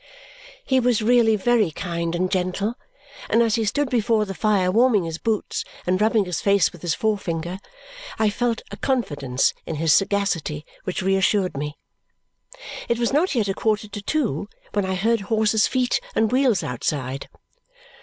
He 0.65 0.79
was 0.79 1.03
really 1.03 1.35
very 1.35 1.69
kind 1.69 2.15
and 2.15 2.31
gentle, 2.31 2.73
and 3.29 3.43
as 3.43 3.53
he 3.53 3.63
stood 3.65 3.87
before 3.91 4.25
the 4.25 4.33
fire 4.33 4.71
warming 4.71 5.03
his 5.03 5.19
boots 5.19 5.63
and 5.85 6.01
rubbing 6.01 6.25
his 6.25 6.41
face 6.41 6.71
with 6.73 6.81
his 6.81 6.95
forefinger, 6.95 7.59
I 8.17 8.31
felt 8.31 8.63
a 8.71 8.77
confidence 8.77 9.53
in 9.67 9.75
his 9.75 9.93
sagacity 9.93 10.65
which 10.85 11.03
reassured 11.03 11.55
me. 11.55 11.77
It 12.89 12.97
was 12.97 13.13
not 13.13 13.35
yet 13.35 13.47
a 13.47 13.53
quarter 13.53 13.87
to 13.89 14.01
two 14.01 14.49
when 14.73 14.85
I 14.85 14.95
heard 14.95 15.21
horses' 15.21 15.67
feet 15.67 16.01
and 16.15 16.31
wheels 16.31 16.63
outside. 16.63 17.29